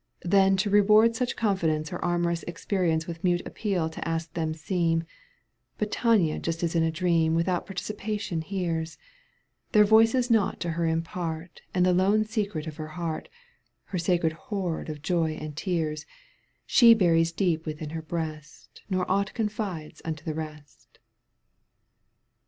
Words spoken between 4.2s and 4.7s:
they